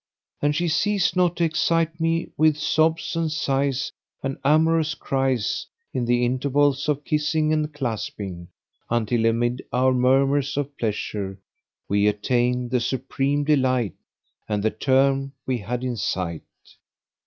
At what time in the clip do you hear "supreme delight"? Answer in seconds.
12.79-13.93